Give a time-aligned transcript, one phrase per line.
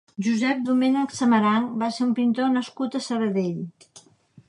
[0.27, 3.65] Josep Domènech Samaranch va ser un pintor nascut a Sabadell.